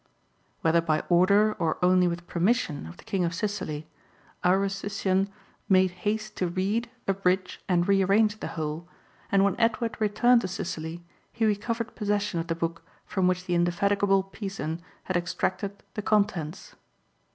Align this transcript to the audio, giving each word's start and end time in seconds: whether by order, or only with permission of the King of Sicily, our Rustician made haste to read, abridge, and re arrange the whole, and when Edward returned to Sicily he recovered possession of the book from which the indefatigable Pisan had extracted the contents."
whether 0.63 0.81
by 0.81 1.03
order, 1.09 1.53
or 1.59 1.77
only 1.85 2.07
with 2.07 2.25
permission 2.25 2.87
of 2.87 2.97
the 2.97 3.03
King 3.03 3.23
of 3.23 3.35
Sicily, 3.35 3.85
our 4.43 4.57
Rustician 4.57 5.27
made 5.69 5.91
haste 5.91 6.35
to 6.37 6.47
read, 6.47 6.89
abridge, 7.07 7.61
and 7.69 7.87
re 7.87 8.01
arrange 8.01 8.39
the 8.39 8.47
whole, 8.47 8.89
and 9.31 9.43
when 9.43 9.55
Edward 9.59 9.95
returned 9.99 10.41
to 10.41 10.47
Sicily 10.47 11.03
he 11.31 11.45
recovered 11.45 11.93
possession 11.93 12.39
of 12.39 12.47
the 12.47 12.55
book 12.55 12.81
from 13.05 13.27
which 13.27 13.45
the 13.45 13.53
indefatigable 13.53 14.23
Pisan 14.23 14.81
had 15.03 15.15
extracted 15.15 15.83
the 15.93 16.01
contents." 16.01 16.73